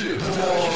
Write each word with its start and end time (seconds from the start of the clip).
Shit. 0.00 0.69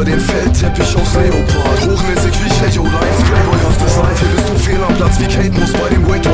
über 0.00 0.10
den 0.10 0.20
Feldteppich 0.20 0.96
aus 0.96 1.14
Leopard. 1.14 1.80
Hochmäßig 1.84 2.32
wie 2.42 2.48
Checho, 2.48 2.84
Lions, 2.84 3.64
auf 3.66 3.76
der 3.76 3.88
Seite 3.88 4.24
bist 4.34 4.48
du 4.48 4.54
fehl 4.56 4.82
am 4.82 4.94
Platz 4.94 5.18
wie 5.18 5.24
Kate 5.24 5.52
muss 5.52 5.72
bei 5.72 5.88
dem 5.90 6.06
Wake 6.08 6.29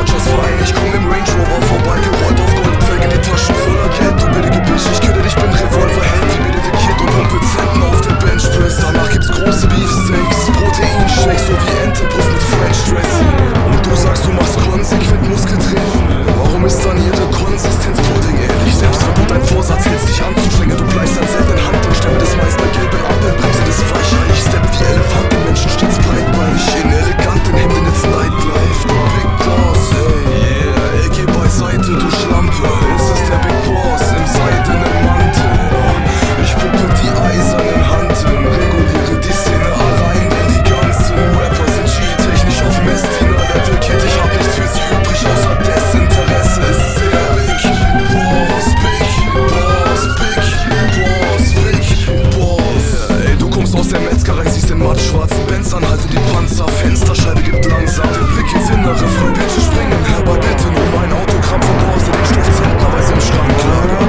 aus 53.86 53.92
der 53.92 54.00
Metzgerei, 54.00 54.48
siehst 54.50 54.70
den 54.70 54.78
matt 54.78 55.00
schwarzen 55.00 55.46
Benz 55.46 55.72
an, 55.72 55.88
halte 55.88 56.08
die 56.08 56.18
Panzer, 56.32 56.66
Fensterscheibe 56.66 57.40
gibt 57.40 57.66
langsam 57.66 58.08
Der 58.12 58.26
Blick 58.34 58.52
ins 58.52 58.70
Innere, 58.70 58.96
frei 58.96 59.30
bitte 59.30 59.60
springen, 59.60 60.04
Herbert 60.06 60.40
bitte 60.40 60.66
nur 60.72 60.86
mein 60.94 61.12
Autogramm, 61.12 61.62
verbrauchst 61.62 62.08
du 62.08 62.12
den 62.12 62.26
Stoff 62.26 62.56
zentnerweise 62.56 63.12
im 63.12 63.20
Schrank, 63.20 63.54
Lager. 63.68 64.05